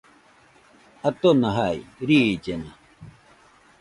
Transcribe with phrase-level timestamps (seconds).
[1.09, 2.71] Atona jai, riillena